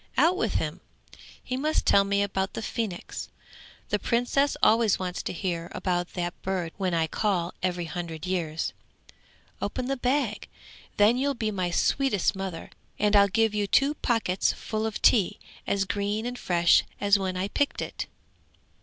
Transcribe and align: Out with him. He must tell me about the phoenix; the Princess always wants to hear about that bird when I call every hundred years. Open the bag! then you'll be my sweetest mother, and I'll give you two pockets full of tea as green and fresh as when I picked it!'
Out 0.17 0.35
with 0.35 0.55
him. 0.55 0.81
He 1.43 1.55
must 1.55 1.85
tell 1.85 2.03
me 2.03 2.23
about 2.23 2.53
the 2.55 2.63
phoenix; 2.63 3.29
the 3.89 3.99
Princess 3.99 4.57
always 4.63 4.97
wants 4.97 5.21
to 5.21 5.31
hear 5.31 5.69
about 5.75 6.13
that 6.13 6.41
bird 6.41 6.71
when 6.77 6.95
I 6.95 7.05
call 7.05 7.53
every 7.61 7.85
hundred 7.85 8.25
years. 8.25 8.73
Open 9.61 9.85
the 9.85 9.95
bag! 9.95 10.47
then 10.97 11.17
you'll 11.19 11.35
be 11.35 11.51
my 11.51 11.69
sweetest 11.69 12.35
mother, 12.35 12.71
and 12.97 13.15
I'll 13.15 13.27
give 13.27 13.53
you 13.53 13.67
two 13.67 13.93
pockets 13.93 14.51
full 14.53 14.87
of 14.87 15.03
tea 15.03 15.37
as 15.67 15.85
green 15.85 16.25
and 16.25 16.39
fresh 16.39 16.81
as 16.99 17.19
when 17.19 17.37
I 17.37 17.47
picked 17.49 17.79
it!' 17.79 18.07